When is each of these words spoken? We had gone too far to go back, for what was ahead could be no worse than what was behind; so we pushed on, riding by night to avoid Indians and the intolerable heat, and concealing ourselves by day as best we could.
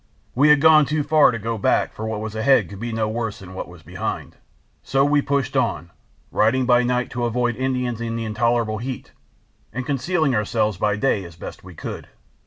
We 0.33 0.49
had 0.49 0.59
gone 0.61 0.85
too 0.87 1.03
far 1.03 1.29
to 1.29 1.37
go 1.37 1.59
back, 1.59 1.93
for 1.93 2.07
what 2.07 2.21
was 2.21 2.33
ahead 2.33 2.69
could 2.71 2.79
be 2.79 2.91
no 2.91 3.07
worse 3.07 3.37
than 3.37 3.53
what 3.53 3.67
was 3.67 3.83
behind; 3.83 4.35
so 4.81 5.05
we 5.05 5.21
pushed 5.21 5.55
on, 5.55 5.91
riding 6.31 6.65
by 6.65 6.81
night 6.81 7.11
to 7.11 7.25
avoid 7.25 7.55
Indians 7.55 8.01
and 8.01 8.17
the 8.17 8.25
intolerable 8.25 8.79
heat, 8.79 9.11
and 9.71 9.85
concealing 9.85 10.33
ourselves 10.33 10.77
by 10.79 10.95
day 10.95 11.23
as 11.23 11.35
best 11.35 11.63
we 11.63 11.75
could. 11.75 12.07